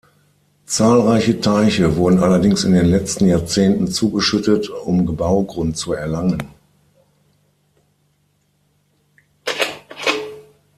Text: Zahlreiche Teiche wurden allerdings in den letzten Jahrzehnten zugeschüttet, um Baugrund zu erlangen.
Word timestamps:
Zahlreiche 0.65 1.41
Teiche 1.41 1.95
wurden 1.95 2.23
allerdings 2.23 2.63
in 2.63 2.73
den 2.73 2.87
letzten 2.87 3.27
Jahrzehnten 3.27 3.85
zugeschüttet, 3.87 4.67
um 4.67 5.15
Baugrund 5.15 5.77
zu 5.77 5.93
erlangen. 5.93 6.41